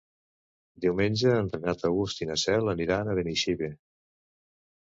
[0.85, 3.73] Diumenge en Renat August i na Cel aniran a Benaixeve.